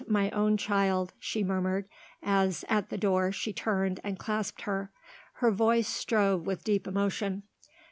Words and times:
my 0.07 0.31
own 0.31 0.57
child!" 0.57 1.13
she 1.19 1.43
murmured, 1.43 1.87
as, 2.23 2.65
at 2.67 2.89
the 2.89 2.97
door, 2.97 3.31
she 3.31 3.53
turned 3.53 3.99
and 4.03 4.17
clasped 4.17 4.61
her. 4.63 4.91
Her 5.33 5.51
voice 5.51 5.87
strove 5.87 6.43
with 6.47 6.63
deep 6.63 6.87
emotion. 6.87 7.43